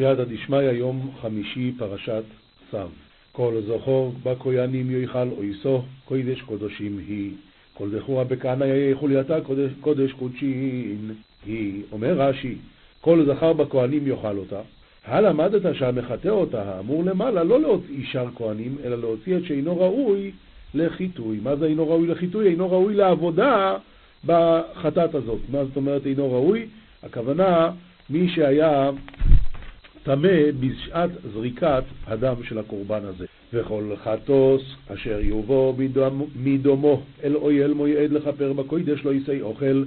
[0.00, 2.22] סייעתא דשמיא, יום חמישי, פרשת
[2.70, 2.78] צו.
[3.32, 7.30] כל זכור בכהנים יאכל אויסו, קודש קודשים היא.
[7.74, 11.14] כל זכורה בכהנא יהיה חולייתה קודש, קודש קודשין
[11.46, 11.82] היא.
[11.92, 12.54] אומר רש"י,
[13.00, 14.60] כל זכר בכהנים יאכל אותה.
[15.04, 20.30] הלמדת שהמחטא אותה, האמור למעלה, לא להוציא שאר כהנים, אלא להוציא את שאינו ראוי
[20.74, 21.40] לחיטוי.
[21.42, 22.48] מה זה אינו ראוי לחיטוי?
[22.48, 23.76] אינו ראוי לעבודה
[24.26, 25.40] בחטאת הזאת.
[25.48, 26.66] מה זאת אומרת אינו ראוי?
[27.02, 27.70] הכוונה,
[28.10, 28.90] מי שהיה
[30.02, 33.26] טמא בשעת זריקת הדם של הקורבן הזה.
[33.52, 35.76] וכל חטוס אשר יובו
[36.36, 39.84] מדומו אל אויל מויעד לכפר בקוידש לא יישא אוכל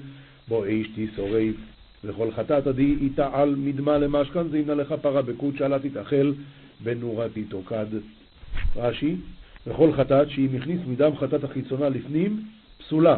[0.47, 1.55] בו איש תשורף.
[2.03, 6.31] וכל חטאת עדי יתעל מדמה למשכן זימנה לכפרה בקוד שעלה תתאכל
[6.83, 7.85] בנורתי תוקד.
[8.75, 9.15] רש"י,
[9.67, 12.43] וכל חטאת שאם הכניס מדם חטאת החיצונה לפנים,
[12.77, 13.17] פסולה.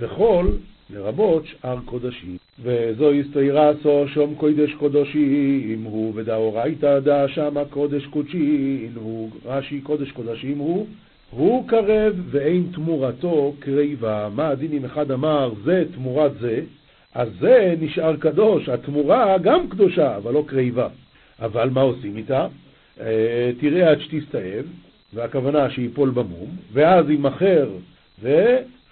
[0.00, 0.46] וכל
[0.90, 2.36] לרבות שאר קודשים.
[2.62, 10.10] וזו הסתירה סו שום קודש קודשים הוא, ודאורייתא דא שמה קודש קודשין הוא, רש"י קודש
[10.10, 10.86] קודשים הוא,
[11.30, 14.28] הוא קרב ואין תמורתו קריבה.
[14.34, 16.60] מה הדין אם אחד אמר זה תמורת זה,
[17.14, 20.88] אז זה נשאר קדוש, התמורה גם קדושה, אבל לא קריבה.
[21.40, 22.46] אבל מה עושים איתה?
[23.00, 24.64] אה, תראה עד שתסתאב,
[25.14, 27.68] והכוונה שיפול במום, ואז יימכר,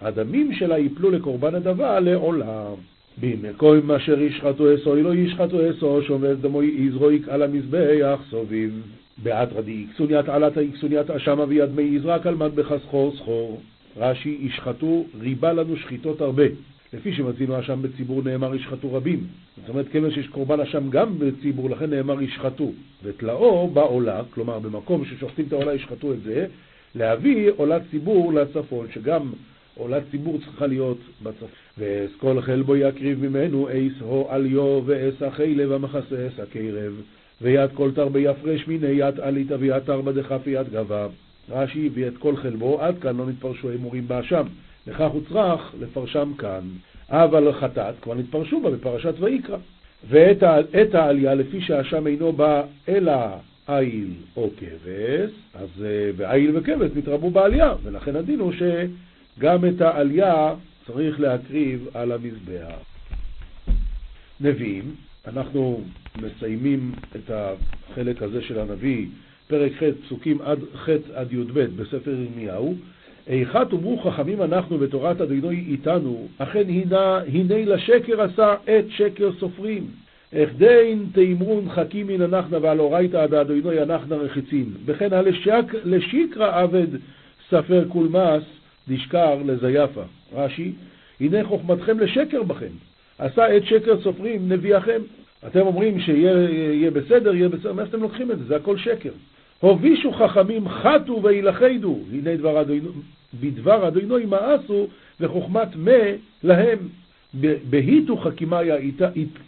[0.01, 2.75] הדמים שלה יפלו לקורבן הדבה לעולם.
[3.21, 8.83] במקום אשר ישחטו אסו, לא ישחטו אסו, שומר דמו יזרויק על המזבח סוביב.
[9.23, 13.61] באתרא דאיקסוניית עלתא איקסוניית אשמה ויד מי יזרק על מטבח סחור סחור.
[13.97, 16.45] רש"י, ישחטו ריבה לנו שחיטות הרבה.
[16.93, 19.27] לפי שמצינו אשם בציבור נאמר ישחטו רבים.
[19.57, 22.73] זאת אומרת, כיוון שיש קורבן אשם גם בציבור, לכן נאמר ישחטו.
[23.03, 26.47] ותלאו בעולה, כלומר במקום ששוחטים את העולה ישחטו את זה,
[26.95, 29.33] להביא עולת ציבור לצפון, שגם
[29.81, 31.49] עולת ציבור צריכה להיות בצפון.
[31.79, 36.93] ואסכול חלבו יקריב ממנו אייס הו עליו ואס החילב המחסה אס הקרב.
[37.43, 41.07] ויד כל תרבה יפרש מיני יד עליתא ויד תרבה דכף ויד גבה.
[41.51, 44.47] רש"י הביא את כל חלבו, עד כאן לא נתפרשו אמורים באשם.
[44.87, 46.61] לכך הוא צריך לפרשם כאן.
[47.09, 49.57] אבל חטאת כבר נתפרשו בה בפרשת ויקרא.
[50.09, 53.13] ואת העלייה, לפי שהאשם אינו בא אלא
[53.67, 55.85] עיל או כבש, אז
[56.31, 58.63] אה, וכבש נתרבו בעלייה, ולכן הדין הוא ש...
[59.41, 60.55] גם את העלייה
[60.87, 62.75] צריך להקריב על המזבח.
[64.41, 64.95] נביאים,
[65.27, 65.81] אנחנו
[66.23, 69.07] מסיימים את החלק הזה של הנביא,
[69.49, 72.75] פרק ח', פסוקים עד ח' עד י"ב בספר ירמיהו.
[73.27, 79.87] איכה תאמרו חכמים אנחנו בתורת אדינוי איתנו, אכן הנה, הנה לשקר עשה את שקר סופרים.
[80.33, 84.67] איך דין תאמרון חכים מן הנחנה ועל אורייתא עד אדינוי הנחנה רחיצין.
[84.85, 86.87] וכן הלשיקרא עבד
[87.51, 88.43] ספר קולמס
[88.91, 90.03] דשקר לזייפה.
[90.35, 90.73] רש"י,
[91.21, 92.73] הנה חוכמתכם לשקר בכם.
[93.19, 95.01] עשה את שקר סופרים נביאכם.
[95.47, 98.45] אתם אומרים שיהיה בסדר, יהיה בסדר, מה אתם לוקחים את זה?
[98.45, 99.11] זה הכל שקר.
[99.61, 102.91] הובישו חכמים חטו וילכדו, הנה דבר אדונו,
[103.41, 104.87] בדבר אדונו ימאסו
[105.21, 106.01] וחוכמת מה
[106.43, 106.79] להם.
[107.71, 108.77] בהיטו חכימיה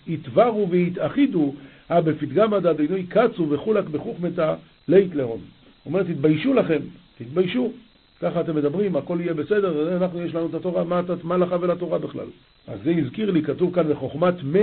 [0.06, 1.54] יתברו ויתאחידו,
[1.90, 4.54] אה בפתגם עד אדונו יקצו וחולק בחוכמתה
[4.88, 5.40] לית להון.
[5.86, 6.78] אומרת, תתביישו לכם,
[7.18, 7.72] תתביישו.
[8.22, 11.98] ככה אתם מדברים, הכל יהיה בסדר, אנחנו יש לנו את התורה, מה, מה לך ולתורה
[11.98, 12.26] בכלל?
[12.68, 14.58] אז זה הזכיר לי, כתוב כאן בחוכמת מה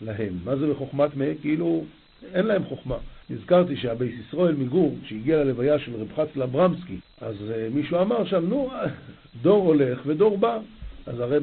[0.00, 0.32] להם.
[0.44, 1.24] מה זה בחוכמת מה?
[1.40, 1.84] כאילו,
[2.34, 2.96] אין להם חוכמה.
[3.30, 8.46] נזכרתי שהבייס ישראל מגור, שהגיע ללוויה של רב חצלה ברמסקי, אז uh, מישהו אמר שם,
[8.48, 8.70] נו,
[9.42, 10.58] דור הולך ודור בא.
[11.06, 11.42] אז הרב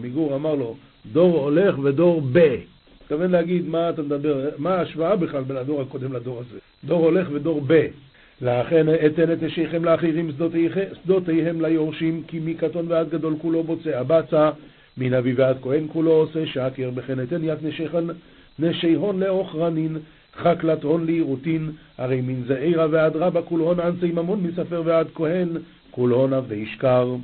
[0.00, 0.76] מגור אמר לו,
[1.12, 2.56] דור הולך ודור ב.
[3.02, 6.58] מתכוון להגיד, מה אתה מדבר, מה ההשוואה בכלל בין הדור הקודם לדור הזה?
[6.84, 7.86] דור הולך ודור ב.
[8.44, 10.30] לכן אתן את נשיכם לאחרים
[11.04, 14.50] שדותיהם ליורשים, כי מקטון ועד גדול כולו בוצע בצע,
[14.98, 17.58] מן אבי ועד כהן כולו עושה שקר, וכן אתן יד
[18.58, 19.96] נשי הון לאוכרנין,
[20.36, 25.48] חקלת הון לעירותין, הרי מן זעירא ועד רבא כול הון אנשי ממון מספר ועד כהן,
[25.90, 27.14] כול הון אבי שקר.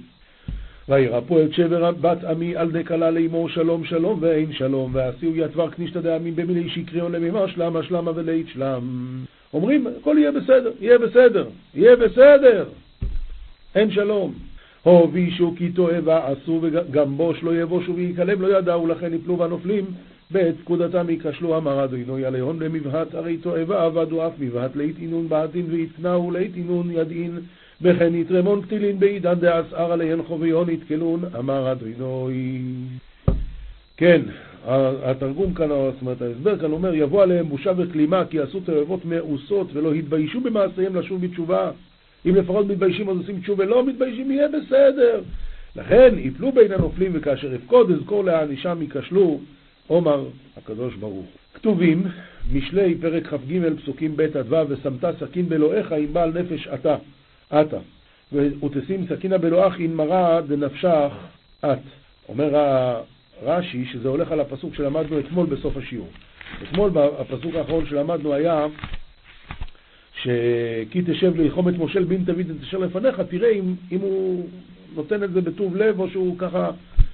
[0.88, 6.00] וירפו את שבר בת עמי על דקלה לאמור שלום שלום ואין שלום, ועשיהו יתבר כנישתא
[6.00, 8.84] דעמים במילי שקריון למימה שלמה שלמה ולית שלם.
[9.54, 12.64] אומרים, הכל יהיה בסדר, יהיה בסדר, יהיה בסדר,
[13.74, 14.34] אין שלום.
[14.82, 19.84] הובישו כי תועבה עשו וגם בוש לא יבושו ויקלם לא ידעו לכן יפלו והנופלים
[20.30, 25.66] בעת פקודתם ייכשלו אמר אדוני עליהון במבהת הרי תועבה עבדו אף מבהת לית אינון בעתין
[25.70, 27.38] ויתנאו לית אינון ידעין.
[27.82, 32.62] וכן יתרמון קטילין בעידן דעשאר עליהן חוביון יתקלון אמר אדוני
[33.96, 34.20] כן,
[35.02, 39.66] התרגום כאן, זאת אומרת ההסבר כאן אומר, יבוא עליהם בושה וכלימה כי עשו תועבות מאוסות
[39.72, 41.70] ולא התביישו במעשיהם לשוב בתשובה.
[42.26, 45.20] אם לפחות מתביישים אז עושים תשובה, לא מתביישים, יהיה בסדר.
[45.76, 49.40] לכן יפלו בין הנופלים וכאשר יפקוד אזכור להענישם ייכשלו,
[49.86, 50.24] עומר
[50.56, 51.26] הקדוש ברוך.
[51.54, 52.02] כתובים,
[52.52, 56.96] משלי פרק כ"ג פסוקים ב' עד ו', ושמת סכין באלוהיך עם בעל נפש אתה,
[57.48, 57.78] אתה,
[58.32, 61.12] ותשים סכינה באלוהיך עם מראה דנפשך
[61.64, 61.78] את.
[62.28, 62.56] אומר
[63.42, 66.08] רש"י שזה הולך על הפסוק שלמדנו אתמול בסוף השיעור.
[66.62, 68.66] אתמול הפסוק האחרון שלמדנו היה
[70.22, 74.48] ש"כי תשב ללחום את מושל בן דוד ותשר לפניך", תראה אם, אם הוא
[74.94, 76.70] נותן את זה בטוב לב או שהוא ככה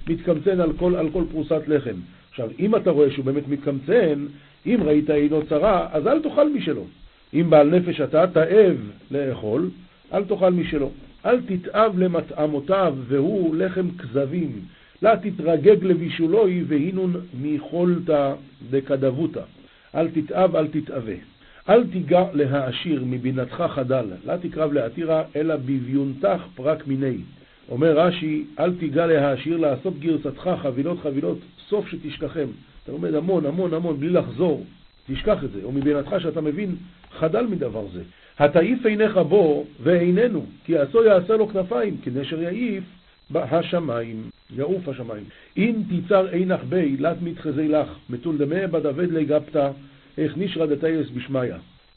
[0.07, 1.95] מתקמצן על כל, על כל פרוסת לחם.
[2.29, 4.25] עכשיו, אם אתה רואה שהוא באמת מתקמצן,
[4.65, 6.85] אם ראית עינו צרה, אז אל תאכל משלו.
[7.33, 8.77] אם בעל נפש אתה, תאב
[9.11, 9.69] לאכול,
[10.13, 10.91] אל תאכל משלו.
[11.25, 14.51] אל תתאב למטעמותיו, והוא לחם כזבים.
[15.01, 18.33] לה תתרגג לבישולוי, והינון מיכולתא
[18.69, 19.41] דקדבותא.
[19.95, 21.15] אל תתאב, אל תתאווה.
[21.69, 27.17] אל תיגע להעשיר מבינתך חדל, לה תקרב להתירה, אלא בביונתך פרק מיני.
[27.69, 31.37] אומר רש"י, אל תיגע להעשיר לעשות גרסתך חבילות חבילות,
[31.69, 32.47] סוף שתשכחם.
[32.83, 34.65] אתה לומד המון המון המון בלי לחזור,
[35.07, 35.59] תשכח את זה.
[35.63, 36.75] או מבינתך שאתה מבין,
[37.19, 38.01] חדל מדבר זה.
[38.39, 42.83] התעיף עיניך בו ואיננו, כי עשו יעשה לו כנפיים, כי נשר יעיף
[43.35, 45.23] השמיים, יעוף השמיים.
[45.57, 49.71] אם תיצר עינך בי, לת מתחזי לך, מתול דמי בדוד לי גפתא,
[50.17, 51.53] איך נשרא דתייס בשמיא.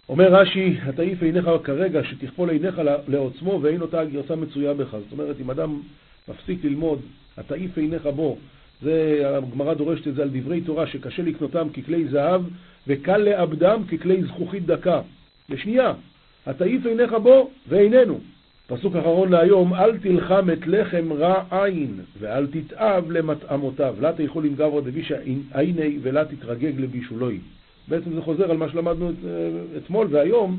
[0.08, 4.90] אומר רש"י, התעיף עיניך כרגע, שתכפול עיניך לעוצמו ואין אותה גרסה מצויה בך.
[4.90, 5.80] זאת אומרת, אם אדם
[6.28, 7.00] מפסיק ללמוד,
[7.36, 8.38] התעיף עיניך בו,
[8.82, 12.42] זה, הגמרא דורשת את זה על דברי תורה, שקשה לקנותם ככלי זהב,
[12.86, 15.00] וקל לאבדם ככלי זכוכית דקה.
[15.48, 15.92] לשנייה,
[16.46, 18.20] התעיף עיניך בו ואיננו.
[18.70, 23.94] פסוק אחרון להיום, אל תלחם את לחם רע עין, ואל תתאב למטעמותיו.
[24.00, 25.16] לה תאכול עם גברא דבישא
[25.54, 27.38] עיני, ולה תתרגג לבישולוי.
[27.88, 29.14] בעצם זה חוזר על מה שלמדנו את,
[29.76, 30.58] אתמול והיום,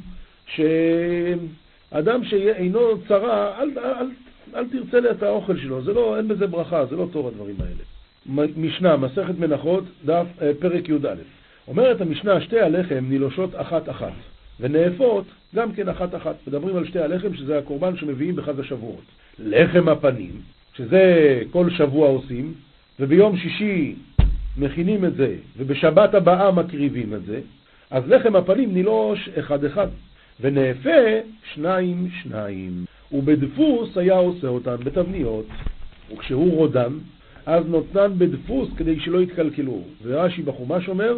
[0.55, 4.09] שאדם שאינו צרה, אל, אל,
[4.55, 8.47] אל תרצה את האוכל שלו, זה לא, אין בזה ברכה, זה לא טוב הדברים האלה.
[8.57, 11.15] משנה, מסכת מנחות, דף, אה, פרק י"א.
[11.67, 14.13] אומרת המשנה, שתי הלחם נילושות אחת-אחת,
[14.61, 15.25] ונאפות
[15.55, 16.35] גם כן אחת-אחת.
[16.47, 19.03] מדברים על שתי הלחם, שזה הקורבן שמביאים בחג השבועות.
[19.39, 20.31] לחם הפנים,
[20.77, 22.53] שזה כל שבוע עושים,
[22.99, 23.95] וביום שישי
[24.57, 27.39] מכינים את זה, ובשבת הבאה מקריבים את זה,
[27.89, 29.87] אז לחם הפנים נילוש אחד-אחד,
[30.41, 30.89] ונאפה
[31.53, 32.85] שניים-שניים.
[33.11, 35.45] ובדפוס היה עושה אותן בתבניות,
[36.13, 36.93] וכשהוא רודן,
[37.45, 39.81] אז נותנן בדפוס כדי שלא יתקלקלו.
[40.03, 41.17] ורש"י בחומש אומר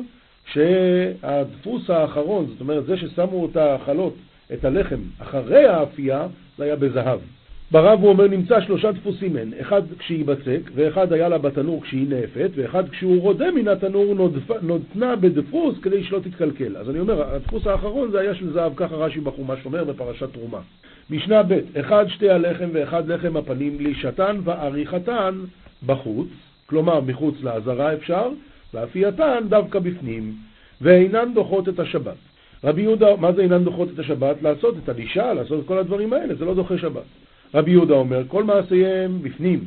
[0.52, 4.16] שהדפוס האחרון, זאת אומרת זה ששמו את החלות,
[4.54, 7.20] את הלחם, אחרי האפייה, זה היה בזהב.
[7.72, 12.08] ברב הוא אומר נמצא שלושה דפוסים הן, אחד כשהיא בצק, ואחד היה לה בתנור כשהיא
[12.10, 14.16] נאפת, ואחד כשהוא רודה מן התנור
[14.62, 16.78] נותנה בדפוס כדי שלא תתקלקל.
[16.78, 20.60] אז אני אומר, הדפוס האחרון זה היה של זהב, ככה רש"י בחומש אומר בפרשת תרומה.
[21.10, 25.36] משנה ב', אחד שתי הלחם ואחד לחם הפנים לישתן ועריכתן
[25.86, 26.28] בחוץ,
[26.66, 28.30] כלומר מחוץ לעזרה אפשר,
[28.74, 30.34] ואפייתן דווקא בפנים,
[30.82, 32.16] ואינן דוחות את השבת.
[32.64, 34.42] רבי יהודה, מה זה אינן דוחות את השבת?
[34.42, 37.04] לעשות את הלישה, לעשות את כל הדברים האלה, זה לא דוחה שבת.
[37.54, 39.60] רבי יהודה אומר, כל מעשיהם בפנים,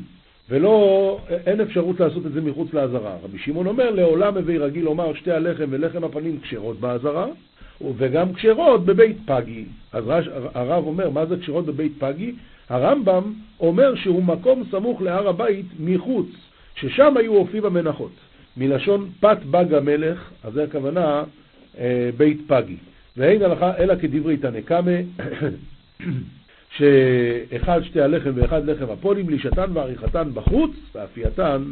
[0.50, 3.16] ולא, אין אפשרות לעשות את זה מחוץ לעזרה.
[3.24, 7.26] רבי שמעון אומר, לעולם הווי רגיל לומר שתי הלחם ולחם הפנים כשרות בעזרה,
[7.96, 9.64] וגם כשרות בבית פגי.
[9.92, 10.04] אז
[10.54, 12.32] הרב אומר, מה זה כשרות בבית פגי?
[12.68, 16.26] הרמב"ם אומר שהוא מקום סמוך להר הבית מחוץ,
[16.74, 18.12] ששם היו אופיו המנחות.
[18.56, 21.24] מלשון פת בג המלך, אז זה הכוונה
[21.78, 22.76] אה, בית פגי.
[23.16, 24.90] ואין הלכה אלא כדברי תנקמה
[26.76, 31.62] שאחד שתי הלחם ואחד לחם הפולים, לישתן ועריכתן בחוץ, ואפייתן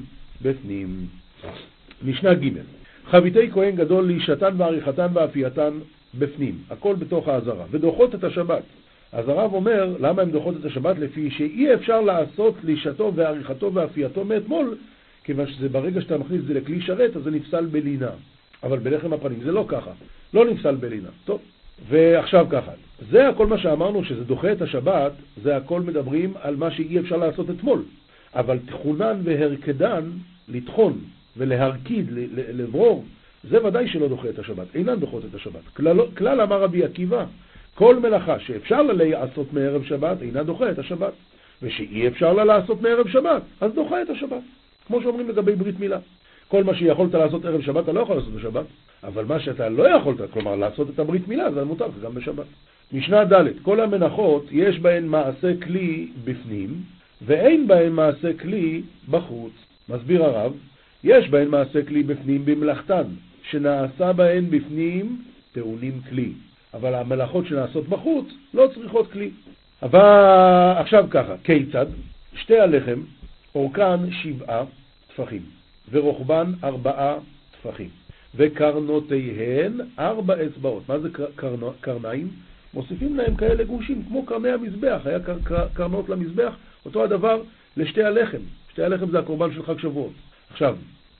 [0.42, 1.06] בפנים.
[2.04, 2.48] משנה ג'
[3.10, 5.70] חביתי כהן גדול לישתן ועריכתן ואפייתן
[6.18, 8.62] בפנים, הכל בתוך האזהרה, ודוחות את השבת.
[9.12, 10.98] אז הרב אומר, למה הן דוחות את השבת?
[10.98, 14.76] לפי שאי אפשר לעשות לישתו ועריכתו ואפייתו מאתמול,
[15.24, 18.10] כיוון שזה ברגע שאתה מכניס את זה לכלי שרת, אז זה נפסל בלינה.
[18.62, 19.90] אבל בלחם הפנים זה לא ככה,
[20.34, 21.08] לא נפסל בלינה.
[21.24, 21.40] טוב,
[21.88, 22.70] ועכשיו ככה,
[23.10, 25.12] זה הכל מה שאמרנו שזה דוחה את השבת,
[25.42, 27.82] זה הכל מדברים על מה שאי אפשר לעשות אתמול.
[28.34, 30.10] אבל תכונן והרקדן,
[30.48, 30.98] לטחון
[31.36, 33.04] ולהרקיד, לברור,
[33.50, 35.68] זה ודאי שלא דוחה את השבת, אינן דוחות את השבת.
[35.76, 37.24] כלל, כלל אמר רבי עקיבא,
[37.74, 41.12] כל מלאכה שאפשר לה לעשות מערב שבת, אינה דוחה את השבת.
[41.62, 44.42] ושאי אפשר לה לעשות מערב שבת, אז דוחה את השבת.
[44.86, 45.98] כמו שאומרים לגבי ברית מילה.
[46.48, 48.66] כל מה שיכולת לעשות ערב שבת, אתה לא יכול לעשות בשבת,
[49.04, 52.46] אבל מה שאתה לא יכולת, כלומר לעשות את הברית מילה, זה מותר גם בשבת.
[52.92, 56.82] משנה ד' כל המנחות יש בהן מעשה כלי בפנים,
[57.26, 59.52] ואין בהן מעשה כלי בחוץ.
[59.88, 60.52] מסביר הרב,
[61.04, 63.04] יש בהן מעשה כלי בפנים במלאכתן,
[63.50, 65.22] שנעשה בהן בפנים
[65.52, 66.32] טעונים כלי,
[66.74, 69.30] אבל המלאכות שנעשות בחוץ לא צריכות כלי.
[69.82, 70.00] אבל
[70.76, 71.86] עכשיו ככה, כיצד?
[72.34, 73.00] שתי הלחם,
[73.54, 74.64] אורכן שבעה
[75.08, 75.42] טפחים,
[75.90, 77.16] ורוחבן ארבעה
[77.50, 77.88] טפחים.
[78.36, 80.88] וקרנותיהן ארבע אצבעות.
[80.88, 81.08] מה זה
[81.80, 82.28] קרניים?
[82.74, 85.18] מוסיפים להם כאלה גושים, כמו קרני המזבח, היה
[85.74, 87.42] קרנות למזבח, אותו הדבר
[87.76, 88.38] לשתי הלחם.
[88.72, 90.12] שתי הלחם זה הקורבן של חג שבועות.
[90.50, 90.76] עכשיו,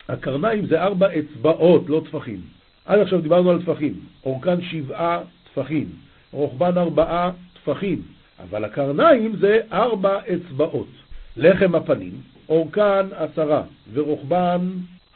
[0.08, 2.40] הקרניים זה ארבע אצבעות, לא טפחים.
[2.84, 3.94] עד עכשיו דיברנו על טפחים.
[4.24, 5.88] אורכן שבעה טפחים,
[6.32, 8.02] רוחבן ארבעה טפחים,
[8.42, 10.88] אבל הקרניים זה ארבע אצבעות.
[11.36, 12.12] לחם הפנים,
[12.48, 13.62] אורכן עשרה,
[13.92, 14.60] ורוחבן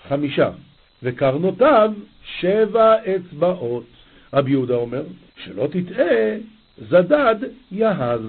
[0.09, 0.51] חמישה,
[1.03, 1.93] וקרנותיו
[2.41, 3.85] שבע אצבעות.
[4.33, 5.03] רבי יהודה אומר,
[5.45, 6.37] שלא תטעה,
[6.89, 7.37] זדד
[7.73, 8.21] יהז.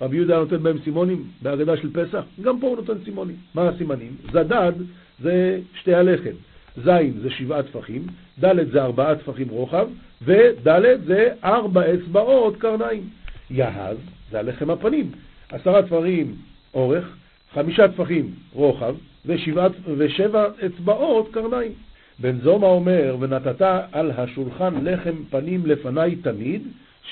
[0.00, 3.36] רבי יהודה נותן בהם סימונים בהגדה של פסח, גם פה הוא נותן סימונים.
[3.54, 4.16] מה הסימנים?
[4.32, 4.72] זדד
[5.20, 6.30] זה שתי הלחם,
[6.76, 6.90] ז'
[7.22, 8.06] זה שבעה טפחים,
[8.44, 9.88] ד' זה ארבעה טפחים רוחב,
[10.22, 13.02] וד' זה ארבע אצבעות קרניים.
[13.50, 13.96] יהז
[14.30, 15.10] זה הלחם הפנים,
[15.48, 16.34] עשרה תפרים
[16.74, 17.16] אורך,
[17.54, 18.94] חמישה טפחים רוחב,
[19.26, 21.72] ושבע, ושבע אצבעות קרניים.
[22.18, 23.62] בן זומא אומר, ונתת
[23.92, 26.62] על השולחן לחם פנים לפניי תמיד,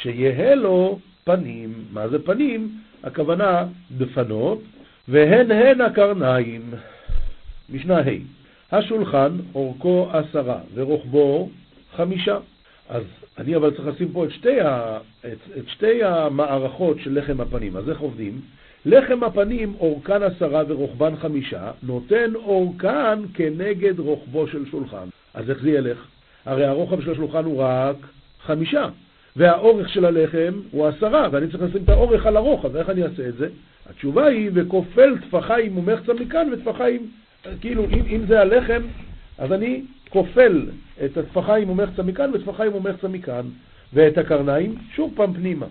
[0.03, 1.75] שיהא לו פנים.
[1.93, 2.79] מה זה פנים?
[3.03, 3.67] הכוונה
[3.99, 4.63] דפנות,
[5.09, 6.63] והן הן הקרניים.
[7.71, 11.49] משנה ה' השולחן אורכו עשרה ורוחבו
[11.97, 12.39] חמישה.
[12.89, 13.03] אז
[13.39, 17.77] אני אבל צריך לשים פה את שתי, ה, את, את שתי המערכות של לחם הפנים.
[17.77, 18.41] אז איך עובדים?
[18.87, 25.09] לחם הפנים אורכן עשרה ורוחבן חמישה, נותן אורכן כנגד רוחבו של שולחן.
[25.35, 26.07] אז איך זה ילך?
[26.45, 27.97] הרי הרוחב של השולחן הוא רק
[28.43, 28.89] חמישה,
[29.37, 33.29] והאורך של הלחם הוא עשרה, ואני צריך לשים את האורך על הרוחב, איך אני אעשה
[33.29, 33.49] את זה?
[33.91, 37.11] התשובה היא, וכופל טפחיים ומחצה מכאן וטפחיים,
[37.61, 38.83] כאילו, אם, אם זה הלחם,
[39.39, 40.67] אז אני כופל
[41.05, 43.47] את הטפחיים ומחצה מכאן וטפחיים ומחצה מכאן,
[43.93, 45.67] ואת הקרניים שוב פעם פנימה.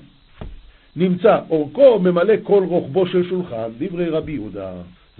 [0.96, 4.72] נמצא אורכו ממלא כל רוחבו של שולחן, דברי רבי יהודה.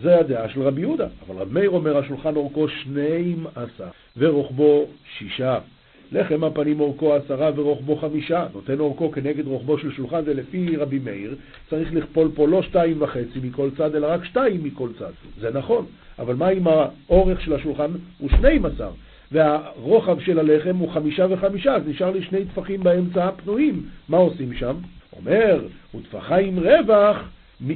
[0.04, 1.08] זה הדעה של רבי יהודה.
[1.28, 4.86] אבל רב מאיר אומר, השולחן אורכו שנים עשר, ורוחבו
[5.18, 5.60] שישה.
[6.12, 11.00] לחם הפנים אורכו עשרה ורוחבו חמישה, נותן אורכו כנגד רוחבו של שולחן, זה לפי רבי
[11.00, 11.36] מאיר,
[11.70, 15.12] צריך לכפול פה לא שתיים וחצי מכל צד, אלא רק שתיים מכל צד.
[15.40, 15.86] זה נכון,
[16.20, 18.90] אבל מה אם האורך של השולחן הוא שנים עשר,
[19.32, 23.84] והרוחב של הלחם הוא חמישה וחמישה, אז נשאר לי שני טפחים באמצע הפנויים.
[24.10, 24.76] מה עושים שם?
[25.16, 25.60] אומר,
[25.96, 27.18] וטפחה עם רווח,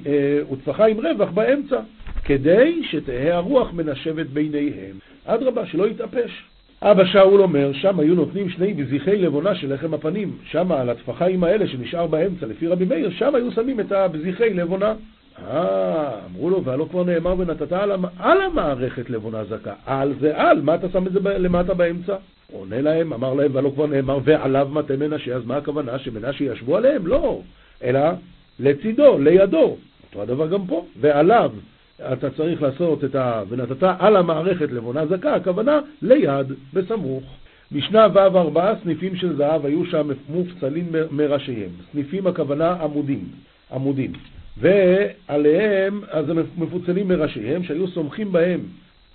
[0.06, 1.80] אה, וטפחה עם רווח באמצע,
[2.24, 4.96] כדי שתהא הרוח מנשבת ביניהם.
[5.26, 6.44] אדרבה, שלא יתאפש.
[6.82, 11.44] אבא שאול אומר, שם היו נותנים שני בזיחי לבונה של לחם הפנים, שם על הטפחיים
[11.44, 14.94] האלה שנשאר באמצע, לפי רבי מאיר, שם היו שמים את הבזיחי לבונה.
[15.48, 18.06] אה, אמרו לו, והלא כבר נאמר ונתת על, המ...
[18.20, 19.74] על המערכת לבונה זכה.
[19.86, 21.20] על זה על, מה אתה שם את זה.
[21.20, 22.16] למטה באמצע?
[22.52, 26.00] עונה להם, אמר להם, והלא כבר נאמר, ועליו מטה מנשה, אז מה הכוונה?
[26.00, 27.08] שמנשה ישבו עליהם?
[27.08, 27.42] לא,
[27.84, 28.02] אלא
[28.60, 29.78] לצידו, לידו.
[30.10, 31.52] אותו הדבר גם פה, ועליו
[32.14, 33.44] אתה צריך לעשות את ה...
[33.50, 37.24] ונתת על המערכת לבונה זכה, הכוונה ליד, בסמוך.
[37.72, 41.70] משנה ו' ארבעה סניפים של זהב היו שם מופצלים מראשיהם.
[41.92, 43.26] סניפים הכוונה עמודים,
[43.72, 44.14] עמודים.
[44.58, 48.60] ועליהם, אז הם מפוצלים מראשיהם שהיו סומכים בהם.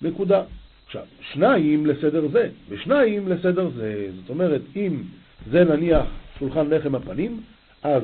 [0.02, 0.42] נקודה.
[0.86, 4.08] עכשיו, שניים לסדר זה, ושניים לסדר זה.
[4.20, 5.02] זאת אומרת, אם
[5.50, 6.06] זה נניח
[6.38, 7.40] שולחן לחם הפנים,
[7.82, 8.02] אז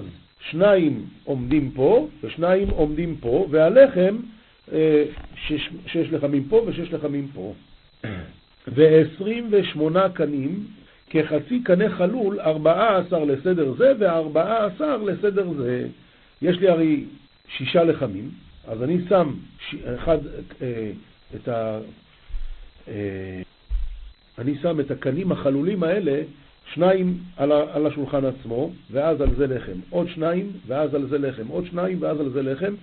[0.51, 4.17] שניים עומדים פה, ושניים עומדים פה, והלחם
[4.73, 7.55] אה, שש, שש לחמים פה ושש לחמים פה.
[8.75, 10.67] ועשרים ושמונה קנים,
[11.11, 15.87] כחצי קנה חלול, ארבעה עשר לסדר זה וארבעה עשר לסדר זה.
[16.43, 17.05] יש לי הרי
[17.57, 18.31] שישה לחמים,
[18.69, 19.35] אז אני שם
[19.69, 19.75] ש...
[19.75, 20.19] אחד,
[20.63, 20.91] אה,
[21.35, 21.79] את ה...
[24.39, 26.23] אני שם את הקנים החלולים האלה,
[26.75, 27.19] שניים.
[27.37, 29.79] על השולחן עצמו, ואז על זה לחם.
[29.91, 31.47] עוד שניים, ואז על זה לחם.
[31.49, 32.75] עוד שניים, ואז על זה לחם.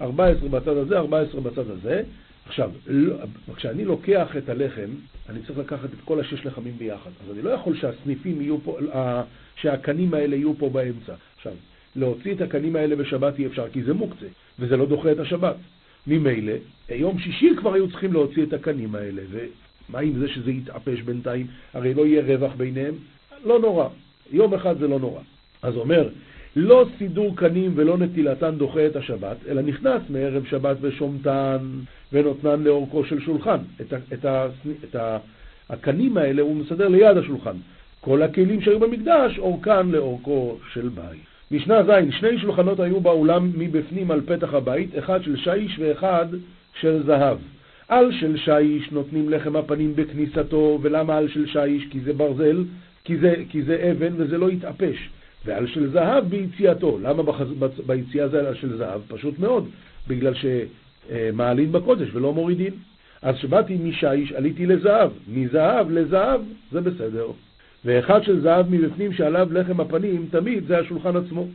[0.00, 2.02] 14 בצד הזה, 14 בצד הזה.
[2.46, 3.16] עכשיו, לא,
[3.56, 4.90] כשאני לוקח את הלחם,
[5.28, 7.10] אני צריך לקחת את כל השש לחמים ביחד.
[7.24, 8.78] אז אני לא יכול שהסניפים יהיו פה,
[9.56, 11.14] שהקנים האלה יהיו פה באמצע.
[11.36, 11.52] עכשיו,
[11.96, 14.26] להוציא את הקנים האלה בשבת אי אפשר, כי זה מוקצה,
[14.58, 15.56] וזה לא דוחה את השבת.
[16.06, 16.52] ממילא,
[16.90, 21.46] יום שישי כבר היו צריכים להוציא את הקנים האלה, ומה עם זה שזה יתאפש בינתיים?
[21.74, 22.94] הרי לא יהיה רווח ביניהם?
[23.44, 23.88] לא נורא,
[24.32, 25.20] יום אחד זה לא נורא.
[25.62, 26.08] אז אומר,
[26.56, 31.58] לא סידור קנים ולא נטילתן דוחה את השבת, אלא נכנס מערב שבת ושומתן
[32.12, 33.58] ונותנן לאורכו של שולחן.
[33.80, 34.46] את, ה, את, ה,
[34.84, 35.18] את ה,
[35.70, 37.56] הקנים האלה הוא מסדר ליד השולחן.
[38.00, 41.35] כל הכלים שהיו במקדש, אורכן לאורכו של בית.
[41.50, 46.26] משנה ז', שני שולחנות היו באולם מבפנים על פתח הבית, אחד של שיש ואחד
[46.80, 47.38] של זהב.
[47.88, 51.84] על של שיש נותנים לחם הפנים בכניסתו, ולמה על של שיש?
[51.90, 52.64] כי זה ברזל,
[53.04, 55.08] כי זה, כי זה אבן וזה לא יתאפש.
[55.44, 56.98] ועל של זהב ביציאתו.
[57.02, 57.48] למה בחז...
[57.86, 59.00] ביציאה זה על של זהב?
[59.08, 59.68] פשוט מאוד,
[60.08, 62.72] בגלל שמעלין בקודש ולא מורידין.
[63.22, 66.40] אז כשבאתי משיש עליתי לזהב, מזהב לזהב
[66.72, 67.26] זה בסדר.
[67.86, 71.46] ואחד של זהב מבפנים שעליו לחם הפנים, תמיד זה השולחן עצמו.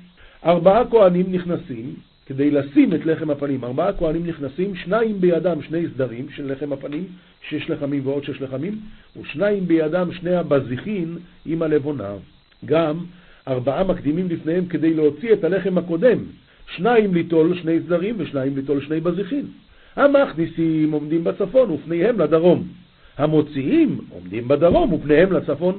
[0.45, 1.95] ארבעה כהנים נכנסים
[2.25, 3.63] כדי לשים את לחם הפנים.
[3.63, 7.03] ארבעה כהנים נכנסים, שניים בידם שני סדרים של לחם הפנים,
[7.49, 8.79] שש לחמים ועוד שש לחמים,
[9.21, 12.09] ושניים בידם שני הבזיחין עם הלבונה.
[12.65, 12.97] גם
[13.47, 16.17] ארבעה מקדימים לפניהם כדי להוציא את הלחם הקודם,
[16.75, 19.45] שניים ליטול שני סדרים ושניים ליטול שני בזיחין.
[19.95, 22.67] המכניסים עומדים בצפון ופניהם לדרום.
[23.17, 25.75] המוציאים עומדים בדרום ופניהם לצפון.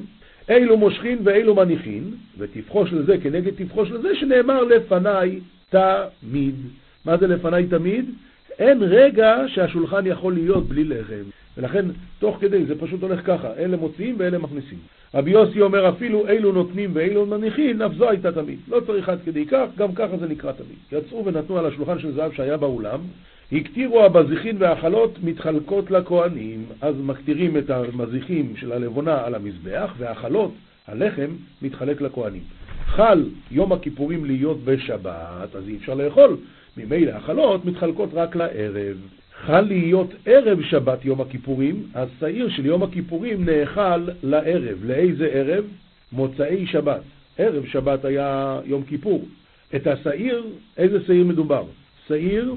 [0.49, 2.05] אילו מושכין ואילו מניחין,
[2.39, 6.55] ותפחוש לזה כנגד תפחוש לזה, שנאמר לפניי תמיד.
[7.05, 8.11] מה זה לפניי תמיד?
[8.59, 11.23] אין רגע שהשולחן יכול להיות בלי לחם.
[11.57, 11.85] ולכן,
[12.19, 14.79] תוך כדי, זה פשוט הולך ככה, אלה מוציאים ואלה מכניסים.
[15.15, 18.59] רבי יוסי אומר, אפילו אילו נותנים ואילו מניחים, אף זו הייתה תמיד.
[18.69, 21.03] לא צריך עד כדי כך, גם ככה זה נקרא תמיד.
[21.03, 23.01] יצאו ונתנו על השולחן של זהב שהיה באולם,
[23.53, 30.53] הקטירו הבזיחין והחלות מתחלקות לכהנים, אז מקטירים את המזיחים של הלבונה על המזבח, והחלות,
[30.87, 31.31] הלחם,
[31.63, 32.43] מתחלק לכהנים.
[32.87, 36.37] חל יום הכיפורים להיות בשבת, אז אי אפשר לאכול.
[36.77, 38.97] ממילא החלות מתחלקות רק לערב.
[39.47, 44.85] חל להיות ערב שבת יום הכיפורים, השעיר של יום הכיפורים נאכל לערב.
[44.85, 45.65] לאיזה ערב?
[46.13, 47.01] מוצאי שבת.
[47.39, 49.25] ערב שבת היה יום כיפור.
[49.77, 50.45] את השעיר,
[50.77, 51.65] איזה שעיר מדובר?
[52.09, 52.55] שעיר,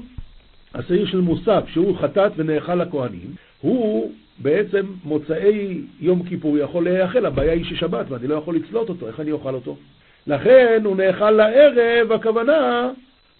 [0.74, 7.52] השעיר של מוסף, שהוא חטאת ונאכל לכהנים, הוא בעצם מוצאי יום כיפור יכול להיאכל, הבעיה
[7.52, 9.76] היא ששבת ואני לא יכול לצלות אותו, איך אני אוכל אותו?
[10.26, 12.90] לכן הוא נאכל לערב, הכוונה,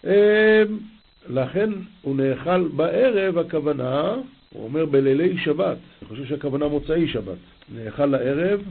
[0.06, 0.62] אה,
[1.28, 1.70] לכן
[2.02, 4.14] הוא נאכל בערב, הכוונה,
[4.52, 7.36] הוא אומר בלילי שבת, אני חושב שהכוונה מוצאי שבת,
[7.74, 8.62] נאכל לערב,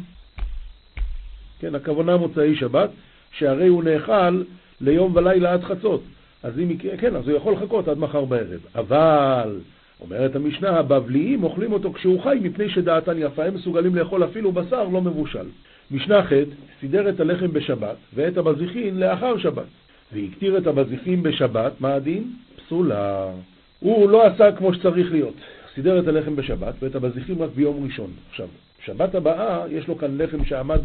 [1.60, 2.90] כן, הכוונה מוצאי שבת,
[3.32, 4.44] שהרי הוא נאכל
[4.82, 6.02] ליום ולילה עד חצות.
[6.46, 8.60] אז אם יקרה, כן, אז הוא יכול לחכות עד מחר בערב.
[8.75, 9.60] אבל,
[10.02, 14.84] אומרת המשנה, הבבליים אוכלים אותו כשהוא חי מפני שדעתן יפה, הם מסוגלים לאכול אפילו בשר
[14.84, 15.46] לא מבושל.
[15.92, 16.32] משנה ח'
[16.80, 19.66] סידר את הלחם בשבת ואת הבזיחין לאחר שבת.
[20.14, 22.34] והקטיר את הבזיחים בשבת, מה הדין?
[22.55, 23.31] פסולה.
[23.79, 25.36] הוא לא עשה כמו שצריך להיות.
[25.75, 28.12] סידר את הלחם בשבת ואת הבזיחים רק ביום ראשון.
[28.29, 28.48] עכשיו,
[28.86, 30.79] שבת הבאה יש לו כאן לחם שעמד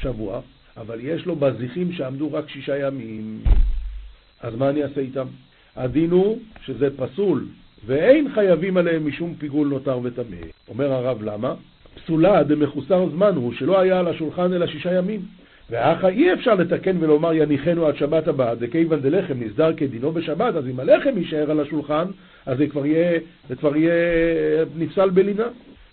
[0.00, 0.40] שבוע,
[0.76, 3.40] אבל יש לו בזיחים שעמדו רק שישה ימים.
[4.42, 5.26] אז מה אני אעשה איתם?
[5.76, 7.46] הדין הוא שזה פסול,
[7.86, 10.36] ואין חייבים עליהם משום פיגול נותר וטמא.
[10.68, 11.54] אומר הרב למה?
[11.94, 15.20] פסולה דמחוסר זמן הוא, שלא היה על השולחן אלא שישה ימים.
[15.70, 20.68] ואחא אי אפשר לתקן ולומר יניחנו עד שבת הבאה, דכיוון דלחם נסדר כדינו בשבת, אז
[20.68, 22.04] אם הלחם יישאר על השולחן,
[22.46, 23.92] אז זה כבר יהיה, זה כבר יהיה
[24.76, 25.46] נפסל בלינה.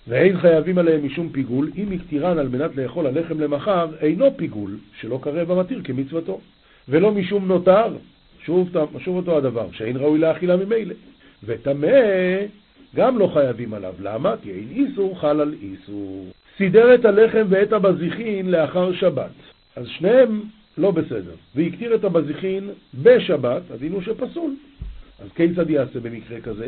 [0.08, 5.19] ואין חייבים עליהם משום פיגול, אם הקטירן על מנת לאכול הלחם למחר, אינו פיגול, שלא
[5.21, 6.39] קרב המתיר כמצוותו.
[6.89, 7.88] ולא משום נותר,
[8.45, 10.93] שוב, שוב אותו הדבר, שאין ראוי לאכילה ממילא.
[11.43, 11.88] וטמא,
[12.95, 13.93] גם לא חייבים עליו.
[13.99, 14.36] למה?
[14.43, 16.25] כי אין איסור חל על איסור.
[16.58, 19.32] סידר את הלחם ואת הבזיחין לאחר שבת.
[19.75, 20.41] אז שניהם
[20.77, 21.36] לא בסדר.
[21.56, 22.69] והקטיר את הבזיחין
[23.01, 24.56] בשבת, הדין הוא שפסול.
[25.19, 26.67] אז כיצד יעשה במקרה כזה?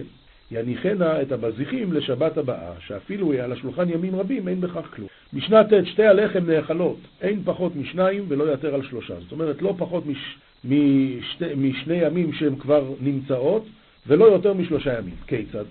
[0.52, 5.08] יניחנה את הבזיחים לשבת הבאה, שאפילו על השולחן ימים רבים אין בכך כלום.
[5.36, 9.14] משנה ט' שתי הלחם נאכלות, אין פחות משניים ולא יותר על שלושה.
[9.20, 13.66] זאת אומרת, לא פחות מש, משתי, משני ימים שהן כבר נמצאות,
[14.08, 15.16] ולא יותר משלושה ימים.
[15.28, 15.64] כיצד?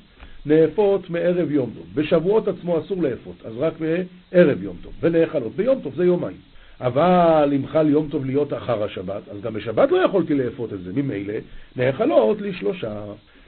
[0.46, 1.86] נאפות מערב יום טוב.
[1.94, 4.92] בשבועות עצמו אסור לאפות, אז רק מערב יום טוב.
[5.00, 6.36] ונאכלות ביום טוב זה יומיים.
[6.80, 10.80] אבל אם חל יום טוב להיות אחר השבת, אז גם בשבת לא יכולתי לאפות את
[10.80, 10.92] זה.
[10.94, 11.34] ממילא,
[11.76, 13.02] נאכלות לשלושה.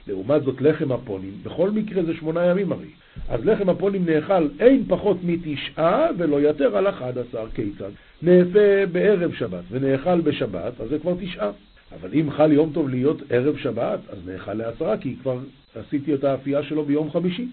[0.07, 2.87] לעומת זאת לחם הפונים, בכל מקרה זה שמונה ימים הרי.
[3.29, 7.45] אז לחם הפונים נאכל אין פחות מתשעה ולא יותר על אחד עשר.
[7.53, 7.89] כיצד?
[8.21, 11.51] נאפה בערב שבת ונאכל בשבת, אז זה כבר תשעה.
[11.99, 15.37] אבל אם חל יום טוב להיות ערב שבת, אז נאכל לעשרה, כי כבר
[15.75, 17.47] עשיתי את האפייה שלו ביום חמישי.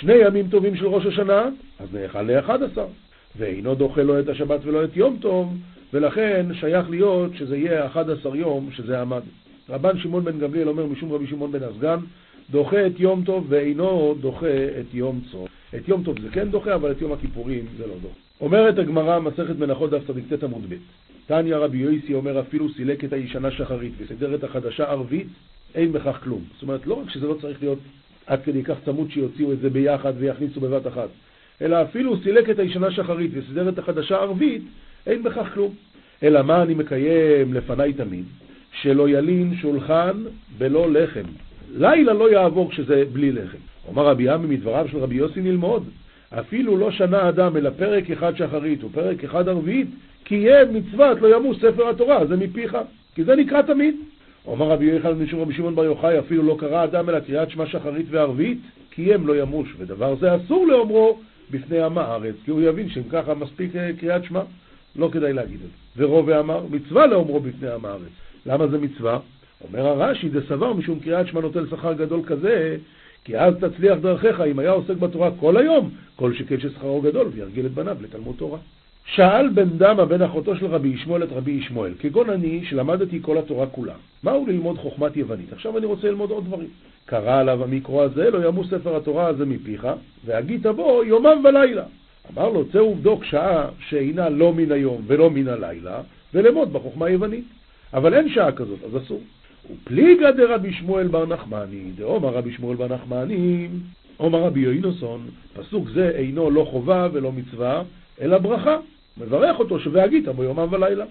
[0.00, 1.48] שני ימים טובים של ראש השנה,
[1.80, 2.86] אז נאכל לאחד עשר.
[3.36, 5.56] ואינו דוחה לו את השבת ולא את יום טוב,
[5.92, 9.22] ולכן שייך להיות שזה יהיה 11 יום שזה עמד.
[9.68, 11.98] רבן שמעון בן גמליאל אומר משום רבי שמעון בן הסגן,
[12.50, 14.46] דוחה את יום טוב ואינו דוחה
[14.80, 15.46] את יום צום.
[15.76, 18.14] את יום טוב זה כן דוחה, אבל את יום הכיפורים זה לא דוחה.
[18.40, 20.74] אומרת הגמרא, מסכת מנחות דף צ"ט עמוד ב',
[21.26, 25.26] תניא רבי יויסי אומר אפילו סילק את הישנה שחרית וסידר את החדשה ערבית,
[25.74, 26.42] אין בכך כלום.
[26.52, 27.78] זאת אומרת, לא רק שזה לא צריך להיות
[28.26, 31.08] עד כדי כך צמוד שיוציאו את זה ביחד ויכניסו בבת אחת,
[31.62, 34.62] אלא אפילו סילק את הישנה שחרית וסידר את החדשה ערבית,
[35.06, 35.74] אין בכך כלום.
[36.22, 38.24] אלא מה אני מקיים לפניי תמיד?
[38.82, 40.24] שלא ילין שולחן
[40.58, 41.24] בלא לחם.
[41.76, 43.58] לילה לא יעבור כשזה בלי לחם.
[43.88, 45.84] אומר רבי עמי מדבריו של רבי יוסי נלמוד,
[46.38, 49.88] אפילו לא שנה אדם אלא פרק אחד שחרית ופרק אחד ערבית,
[50.30, 52.76] יהיה מצוות לא ימוס ספר התורה, זה מפיך,
[53.14, 53.94] כי זה נקרא תמיד.
[54.46, 57.66] אומר רבי יוחנן משום רבי שמעון בר יוחאי, אפילו לא קרא אדם אלא קריאת שמע
[57.66, 58.58] שחרית וערבית,
[58.90, 61.18] קיים לא ימוש, ודבר זה אסור לאומרו
[61.50, 64.40] בפני עם הארץ, כי הוא יבין שאם ככה מספיק אה, קריאת שמע,
[64.96, 66.04] לא כדאי להגיד את זה.
[66.04, 68.12] ורובה אמר, מצווה לאומרו בפני עם הארץ.
[68.46, 69.18] למה זה מצווה?
[69.68, 72.76] אומר הרש"י, זה סבר משום קריאת שמע נוטל שכר גדול כזה,
[73.24, 77.66] כי אז תצליח דרכיך אם היה עוסק בתורה כל היום, כל שכן ששכרו גדול, וירגיל
[77.66, 78.58] את בניו לתלמוד תורה.
[79.06, 83.38] שאל בן דמה בן אחותו של רבי ישמעאל את רבי ישמעאל, כגון אני שלמדתי כל
[83.38, 85.52] התורה כולה, מהו ללמוד חוכמת יוונית?
[85.52, 86.68] עכשיו אני רוצה ללמוד עוד דברים.
[87.06, 89.86] קרא עליו המקרוא הזה, לא ימוס ספר התורה הזה מפיך,
[90.24, 91.84] והגית בו יומם ולילה.
[92.32, 96.00] אמר לו, צא ובדוק שעה שאינה לא מן היום ולא מן הלילה,
[96.34, 97.44] ולמוד בחוכמה היוונית.
[97.94, 99.20] אבל אין שעה כזאת, אז אסור.
[99.72, 103.68] ופליגה דרבי שמואל בר נחמני, דאמר רבי שמואל בר נחמני,
[104.20, 105.20] אומר רבי יוינוסון,
[105.54, 107.82] פסוק זה אינו לא חובה ולא מצווה,
[108.20, 108.76] אלא ברכה.
[109.18, 111.04] מברך אותו ש"והגית בו יומם ולילה".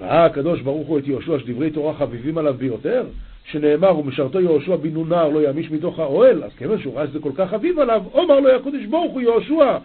[0.00, 3.04] ראה הקדוש ברוך הוא את יהושע שדברי תורה חביבים עליו ביותר,
[3.50, 7.32] שנאמר ומשרתו יהושע בן נונר לא ימיש מתוך האוהל, אז כיוון שהוא ראה שזה כל
[7.34, 9.78] כך חביב עליו, אומר לו הקדוש ברוך הוא יהושע,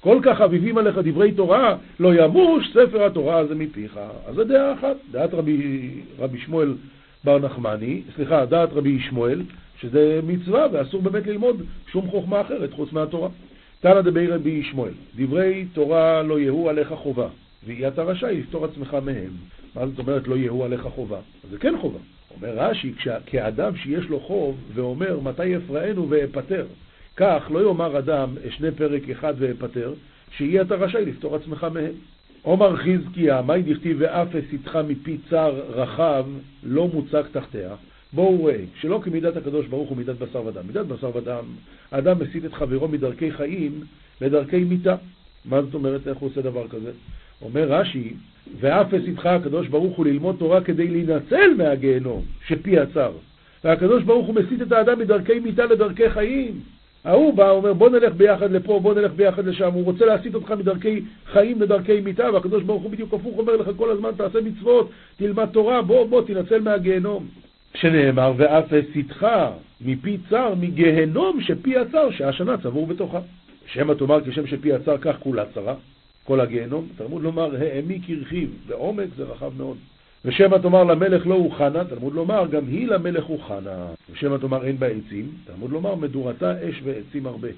[0.00, 4.00] כל כך חביבים עליך דברי תורה, לא ימוש ספר התורה הזה מפיך.
[4.26, 6.74] אז זו דעה אחת, דעת רבי, רבי שמואל
[7.24, 9.42] בר נחמני, סליחה, דעת רבי ישמואל,
[9.80, 13.28] שזה מצווה ואסור באמת ללמוד שום חוכמה אחרת חוץ מהתורה.
[13.80, 17.28] תנא דבי רבי ישמואל, דברי תורה לא יהיו עליך חובה,
[17.66, 19.30] ואי אתה רשאי לפתור עצמך מהם.
[19.74, 21.18] מה זאת אומרת לא יהיו עליך חובה?
[21.50, 21.98] זה כן חובה.
[22.36, 22.92] אומר רש"י,
[23.26, 26.66] כאדם שיש לו חוב ואומר מתי אפרענו ואפטר,
[27.16, 29.94] כך לא יאמר אדם אשנה פרק אחד ואפטר,
[30.36, 31.92] שיהיה אתה רשאי לפתור עצמך מהם.
[32.42, 36.26] עומר חזקיה, מאי דכתיב ואפס איתך מפי צר רחב,
[36.62, 37.74] לא מוצג תחתיה.
[38.12, 40.66] בואו ראה, שלא כמידת הקדוש ברוך הוא מידת בשר ודם.
[40.66, 41.44] מידת בשר ודם,
[41.92, 43.80] האדם מסית את חברו מדרכי חיים
[44.20, 44.96] לדרכי מיתה.
[45.44, 46.90] מה זאת אומרת, איך הוא עושה דבר כזה?
[47.42, 48.14] אומר רש"י,
[48.60, 53.12] ואפס איתך הקדוש ברוך הוא ללמוד תורה כדי להינצל מהגיהנום, שפי הצר.
[53.64, 56.60] והקדוש ברוך הוא מסית את האדם מדרכי מיתה לדרכי חיים.
[57.04, 60.50] ההוא בא, אומר בוא נלך ביחד לפה, בוא נלך ביחד לשם, הוא רוצה להסיט אותך
[60.50, 61.00] מדרכי
[61.32, 65.46] חיים לדרכי מיתה, והקדוש ברוך הוא בדיוק הפוך אומר לך כל הזמן תעשה מצוות, תלמד
[65.46, 67.26] תורה, בוא בוא תנצל מהגיהנום.
[67.74, 69.26] שנאמר ואף הסיתך
[69.80, 73.20] מפי צר מגיהנום שפי הצר שהשנה צבור בתוכה.
[73.66, 75.74] שמא תאמר כשם שפי הצר כך כולה צרה,
[76.30, 79.76] כל הגיהנום, תלמוד לומר העמיק הרחיב, בעומק זה רחב מאוד.
[80.24, 83.86] ושמא תאמר למלך לא הוכנה, תלמוד לומר גם היא למלך הוכנה.
[84.12, 87.48] ושמא תאמר אין בה עצים, תלמוד לומר מדורתה אש ועצים הרבה.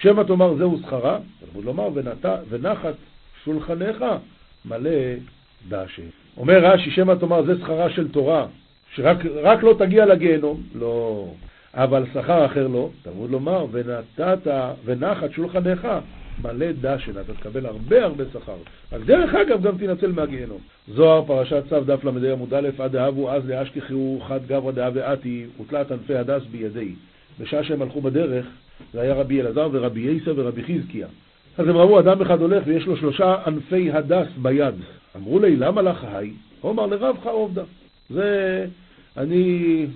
[0.00, 1.88] שמא תאמר זהו שכרה, תלמוד לומר.
[2.48, 2.94] ונחת
[3.44, 4.04] שולחניך
[4.64, 4.90] מלא
[5.68, 6.02] דשא.
[6.36, 8.46] אומר רש"י, שמא תאמר זה שכרה של תורה,
[8.94, 11.26] שרק לא תגיע לגיהנום, לא.
[11.74, 14.46] אבל שכר אחר לא, תלמוד לומר ונתת
[14.84, 15.88] ונחת שולחניך
[16.42, 18.56] מלא דשן, אתה תקבל הרבה הרבה שכר.
[18.92, 20.58] רק דרך אגב גם תנצל מהגיהנום.
[20.88, 25.46] זוהר, פרשת צו, דף ל"ה עמוד א', עד אהבו אז לאשכחו חד גברא דאה ואתי,
[25.60, 26.92] ותלת ענפי הדס בידי.
[27.40, 28.46] בשעה שהם הלכו בדרך,
[28.92, 31.06] זה היה רבי אלעזר ורבי יסר ורבי חזקיה.
[31.58, 34.74] אז הם ראו אדם אחד הולך ויש לו שלושה ענפי הדס ביד.
[35.16, 36.32] אמרו לי, למה לך היי?
[36.60, 37.62] הוא אמר, לרבך עובדה.
[38.10, 38.66] זה,
[39.16, 39.86] אני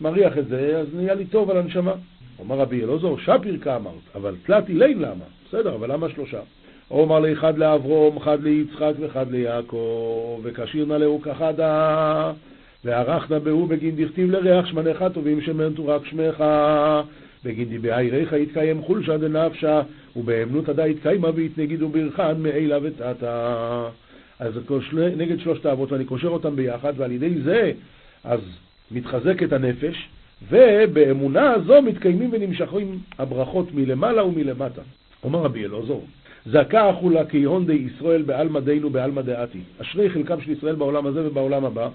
[0.00, 1.92] מריח את זה, אז נהיה לי טוב על הנשמה.
[2.38, 5.24] אומר רבי אלעזר, שפיר כאמרת, אבל תלתי לין למה?
[5.50, 6.40] בסדר, אבל למה שלושה?
[6.88, 12.32] הוא אמר לי, אחד לאברום, אחד ליצחק ואחד ליעקב, וכשיר נא לאו כחדה,
[12.84, 16.44] וערכנה בהו בגין דכתיב לריח שמניך טובים שמנתו רק שמך,
[17.44, 19.82] בגין דיבי ריך יתקיים חולשה דנפשה,
[20.16, 23.88] ובאמנות עדה יתקיימה ויתנגידו ברכן מעילה ותתה.
[24.38, 24.52] אז
[25.16, 27.72] נגד שלושת האבות, ואני קושר אותם ביחד, ועל ידי זה,
[28.24, 28.40] אז
[28.90, 30.08] מתחזקת הנפש,
[30.50, 34.82] ובאמונה הזו מתקיימים ונמשכים הברכות מלמעלה ומלמטה.
[35.24, 36.04] אומר רבי אלעזור,
[36.46, 39.60] זכה אחולה כיהון די ישראל בעלמא דינו בעלמא דעתי.
[39.82, 41.88] אשרי חלקם של ישראל בעולם הזה ובעולם הבא.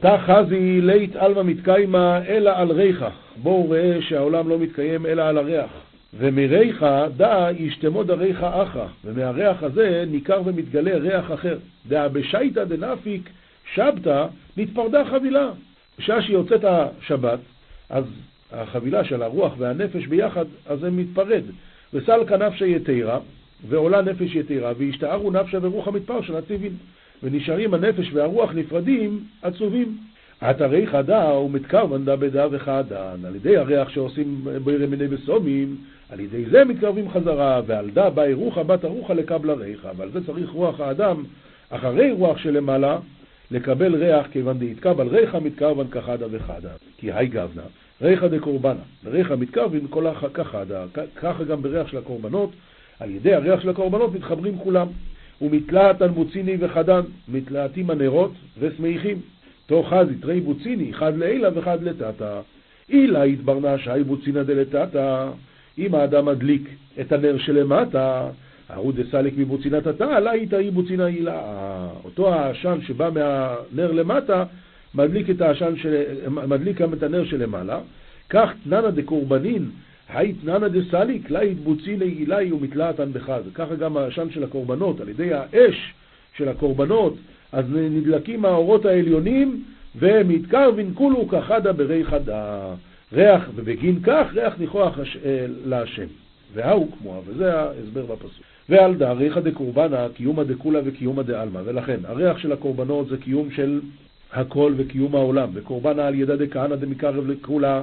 [0.00, 3.08] תא חזי לית עלמא מתקיימה אלא על ריחה.
[3.42, 5.70] בואו ראה שהעולם לא מתקיים אלא על הריח.
[6.18, 11.58] ומריחה דא ישתמוד הריחה אחא, ומהריח הזה ניכר ומתגלה ריח אחר.
[11.88, 13.30] דא בשייטא דנפיק
[13.74, 15.50] שבתא נתפרדה חבילה.
[15.98, 17.38] בשעה שיוצאת השבת,
[17.90, 18.04] אז
[18.52, 21.42] החבילה של הרוח והנפש ביחד, אז זה מתפרד.
[21.94, 23.18] וסלקא נפשי יתירה,
[23.68, 26.72] ועולה נפש יתירה, והשתערו נפשה ורוח המדפר של הציבים,
[27.22, 29.96] ונשארים הנפש והרוח נפרדים עצובים.
[30.50, 35.76] אתרי חדה ומתקרבן דה בדה וחדן, על ידי הריח שעושים בירי מיני בסומים,
[36.10, 40.26] על ידי זה מתקרבים חזרה, ועל דה באי רוחה בת ארוחה לקבלה ריחה, ועל זה
[40.26, 41.24] צריך רוח האדם,
[41.70, 42.98] אחרי רוח שלמעלה,
[43.50, 46.70] לקבל ריח, כיוון דהתקבל ריחה מתקרבן כחדה וחדה.
[46.96, 47.62] כי היי גבנה,
[48.02, 50.84] ריחא דקורבנה, ריחא מתקרבין כל כחדה,
[51.16, 52.50] ככה גם בריח של הקורבנות,
[53.00, 54.86] על ידי הריח של הקורבנות מתחברים כולם.
[55.42, 59.20] ומתלהטן בוציני וחדן, מתלהטים הנרות ושמחים.
[59.66, 62.40] תוך חזית רי בוציני, חד לעילה וחד לטאטה.
[62.90, 65.30] אילה התברנה שהי בוצינא דלטאטה,
[65.78, 66.68] אם האדם מדליק
[67.00, 68.28] את הנר שלמטה,
[68.68, 71.40] ערוד דסליק מבוצינת התא, לה איתה היא בוצינה הילה.
[72.04, 74.44] אותו העשן שבא מהנר למטה,
[74.94, 76.02] מדליק, את העשן של...
[76.28, 77.80] מדליק גם את הנר שלמעלה.
[78.30, 79.70] כך תננה דקורבנין,
[80.08, 83.40] היי תננה דסליק, לה יתבוצינה הילה ומתלעתן בחד.
[83.54, 85.94] ככה גם העשן של הקורבנות, על ידי האש
[86.36, 87.16] של הקורבנות,
[87.52, 89.64] אז נדלקים האורות העליונים,
[89.96, 92.74] ומתקרבין כולו כחדה ברי חדה.
[93.12, 96.06] ריח, ובגין כך ריח ניחוח אה, להשם.
[96.54, 98.44] והוא כמוה, וזה ההסבר בפסוק.
[98.68, 103.80] ועל דאריכא דקורבנא קיומא דקולה וקיומא דעלמא, ולכן הריח של הקורבנות זה קיום של
[104.32, 107.82] הכל וקיום העולם, וקורבנא על ידא דכהנא דמקרב לקולה,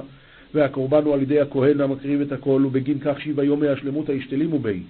[0.54, 4.80] והקורבן הוא על ידי הכהן המקריב את הכל, ובגין כך שבעה יומי השלמות הישתלימו בי,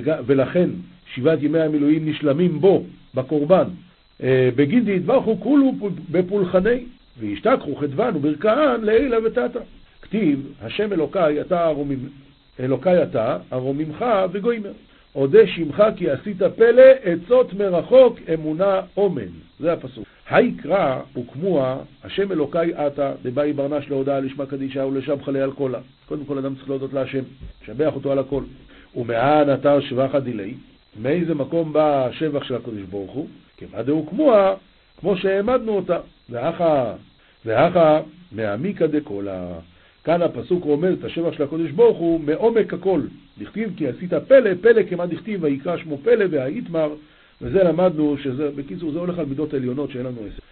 [0.00, 0.70] ולכן
[1.14, 3.64] שבעת ימי המילואים נשלמים בו, בקורבן,
[4.22, 5.72] אה, בגין דהתברכו כולו
[6.10, 6.84] בפולחני,
[7.18, 9.60] וישתכחו חדבן וברכהן לעילה ותתא.
[10.02, 11.96] כתיב, השם אלוקיי אתה הרומם,
[12.60, 14.72] אלוקיי אתה, הרוממך וגוימר.
[15.16, 19.28] אודה שמך כי עשית פלא, עצות מרחוק, אמונה אומן.
[19.60, 20.06] זה הפסוק.
[20.30, 25.78] היקרא וכמוה, השם אלוקיי אתה, דבאי ברנש להודעה לשמה קדישה ולשבחה על קולה.
[26.08, 27.22] קודם כל אדם צריך להודות להשם,
[27.62, 28.42] לשבח אותו על הכל.
[28.96, 30.54] ומאן אתר שבחה דילי,
[31.02, 33.26] מאיזה מקום בא השבח של הקדוש ברוך הוא?
[33.56, 34.54] כמה דהו כמוה,
[35.00, 35.98] כמו שהעמדנו אותה.
[36.30, 36.92] ואחא,
[37.46, 38.00] ואחא
[38.32, 39.46] מעמיקא דקולה.
[40.04, 43.00] כאן הפסוק אומר את השבח של הקדוש ברוך הוא מעומק הכל.
[43.38, 46.94] דכתיב כי עשית פלא, פלא כמה דכתיב ויקרא שמו פלא והאיתמר,
[47.42, 50.42] וזה למדנו, שזה, בקיצור זה הולך על מידות עליונות שאין לנו עשר.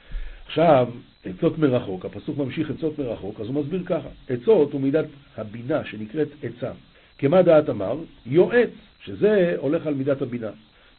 [0.46, 0.88] עכשיו,
[1.24, 6.28] עצות מרחוק, הפסוק ממשיך עצות מרחוק, אז הוא מסביר ככה, עצות הוא מידת הבינה שנקראת
[6.42, 6.70] עצה.
[7.18, 7.96] כמה דעת אמר?
[8.26, 8.70] יועץ,
[9.04, 10.50] שזה הולך על מידת הבינה.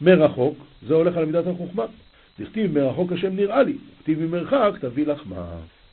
[0.01, 1.85] מרחוק, זה הולך על מידת החוכמה.
[2.39, 5.45] דכתיב מרחוק השם נראה לי, דכתיב ממרחק תביא לחמה.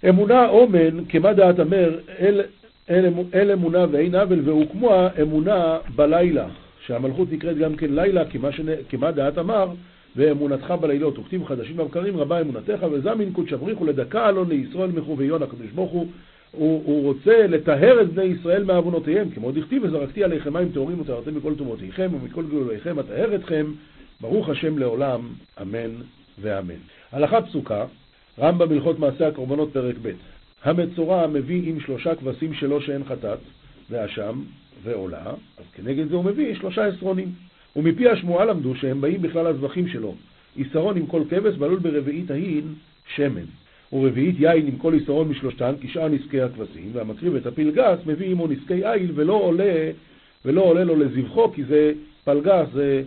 [0.08, 2.40] אמונה אומן, כמה דעת אמר, אל,
[2.90, 6.46] אל, אמונה ואין עוול, והוקמה אמונה בלילה,
[6.86, 9.68] שהמלכות נקראת גם כן לילה, כמה, שנה, כמה דעת אמר,
[10.16, 15.70] ואמונתך בלילות, וכתיב חדשים ובקרים רבה אמונתך, וזמין קודש אבריחו לדקה אלון לישראל מחוביון הקדוש
[15.74, 16.06] ברוך הוא,
[16.52, 21.36] הוא, הוא רוצה לטהר את בני ישראל מעוונותיהם, כמו דכתיב וזרקתי עליכם מים טהורים וטהרתם
[21.36, 23.66] מכל טומאותיכם ומכל גלוליכם אטהר אתכם,
[24.20, 25.20] ברוך השם לעולם,
[25.62, 25.90] אמן
[26.40, 26.74] ואמן.
[27.12, 27.84] הלכה פסוקה,
[28.38, 30.31] רמב"ם הלכות מעשה הקורבנות פרק ב'
[30.64, 33.38] המצורע מביא עם שלושה כבשים שלו שאין חטאת,
[33.90, 34.42] ואשם
[34.82, 37.32] ועולה, אז כנגד זה הוא מביא שלושה עשרונים.
[37.76, 40.14] ומפי השמועה למדו שהם באים בכלל הזבחים שלו.
[40.58, 42.74] עשרון עם כל כבש, ועלול ברביעית ההין
[43.14, 43.44] שמן.
[43.92, 48.86] ורביעית יין עם כל עשרון משלושתן, כשאר נזקי הכבשים, והמקריב את הפלגס מביא עמו נזקי
[48.86, 49.90] איל, ולא עולה,
[50.44, 51.92] ולא עולה לו לזבחו, כי זה
[52.24, 53.02] פלגס, זה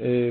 [0.00, 0.30] אה,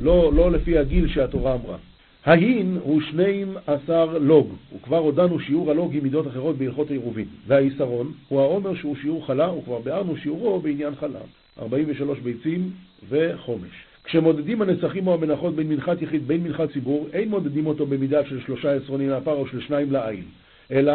[0.00, 1.76] לא, לא לפי הגיל שהתורה אמרה.
[2.24, 7.26] ההין הוא שנים עשר לוג, וכבר הודענו שיעור הלוג עם מידות אחרות בהלכות העירובין.
[7.46, 11.18] והעיסרון הוא העומר שהוא שיעור חלה, וכבר ביארנו שיעורו בעניין חלה.
[11.58, 12.70] 43 ביצים
[13.08, 13.84] וחומש.
[14.04, 18.40] כשמודדים הנצחים או המנחות בין מנחת יחיד בין מנחת ציבור, אין מודדים אותו במידה של
[18.40, 20.24] שלושה עשרונים לפר או של שניים לעין,
[20.70, 20.94] אלא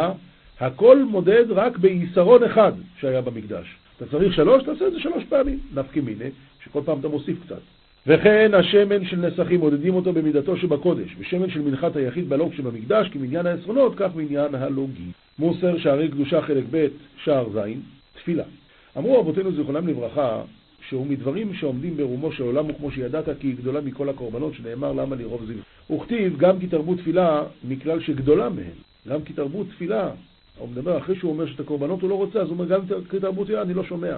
[0.60, 3.76] הכל מודד רק בעיסרון אחד שהיה במקדש.
[3.96, 5.58] אתה צריך שלוש, תעשה את זה שלוש פעמים.
[5.74, 6.30] נפקי מיני,
[6.64, 7.60] שכל פעם אתה מוסיף קצת.
[8.08, 13.46] וכן השמן של נסכים מודדים אותו במידתו שבקודש, ושמן של מנחת היחיד בלוג שבמקדש, כמניין
[13.46, 15.10] העשרונות, כך מניין הלוגים.
[15.38, 16.86] מוסר שערי קדושה חלק ב',
[17.24, 17.58] שער ז',
[18.14, 18.44] תפילה.
[18.98, 20.42] אמרו אבותינו זיכרונם לברכה,
[20.88, 25.16] שהוא מדברים שעומדים ברומו של עולם, וכמו שידעת כי היא גדולה מכל הקורבנות, שנאמר למה
[25.16, 25.96] לרוב זיו.
[25.96, 28.78] וכתיב גם כי תרבו תפילה מכלל שגדולה מהן.
[29.08, 30.10] גם כי תרבו תפילה.
[30.58, 33.20] הוא מדבר אחרי שהוא אומר שאת הקורבנות הוא לא רוצה, אז הוא אומר גם כי
[33.20, 34.16] תרבו תפילה אני לא שומע.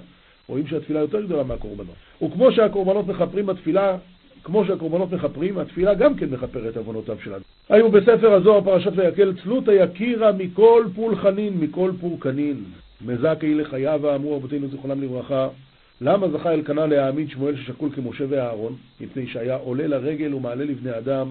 [0.51, 1.95] רואים שהתפילה יותר גדולה מהקורבנות.
[2.23, 3.97] וכמו שהקורבנות מכפרים בתפילה,
[4.45, 7.43] כמו שהקורבנות מכפרים, התפילה גם כן מכפרת עוונותיו של אדם.
[7.69, 12.65] היו בספר הזוהר פרשת ויקל צלותא יקירה מכל פולחנין, מכל פורקנין.
[13.07, 15.49] מזכי לחייו אמרו אבותינו זיכרונם לברכה,
[16.01, 18.77] למה זכה אלקנה להעמיד שמואל ששקול כמשה ואהרון?
[19.01, 21.29] מפני שהיה עולה לרגל ומעלה לבני אדם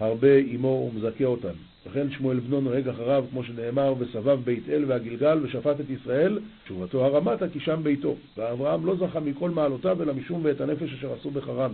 [0.00, 1.71] הרבה עמו ומזכה אותם.
[1.86, 7.04] וכן שמואל בנו נוהג אחריו, כמו שנאמר, וסבב בית אל והגלגל ושפט את ישראל, תשובתו
[7.04, 8.16] הרמתה כי שם ביתו.
[8.36, 11.70] ואברהם לא זכה מכל מעלותיו, אלא משום ואת הנפש אשר עשו בחרן.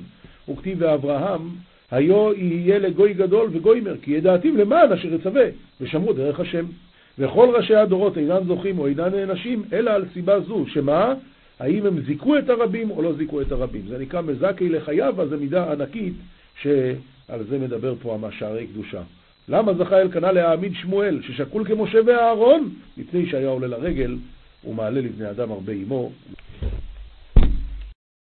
[0.48, 1.48] וכתיב ואברהם,
[1.90, 5.44] היו יהיה לגוי גדול וגוימר, כי ידעתיו למען אשר יצווה,
[5.80, 6.64] ושמרו דרך השם.
[7.18, 11.14] וכל ראשי הדורות אינם זוכים או אינם נענשים, אלא על סיבה זו, שמה?
[11.58, 13.82] האם הם זיכו את הרבים או לא זיכו את הרבים.
[13.88, 16.14] זה נקרא מזכי לחייו, אז זו מידה ענקית
[16.62, 19.02] שעל זה מדבר פה המשערי קדושה.
[19.48, 24.16] למה זכה אלקנה להעמיד שמואל, ששקול כמשה ואהרון, מפני שהיה עולה לרגל
[24.64, 26.10] ומעלה לבני אדם הרבה עמו.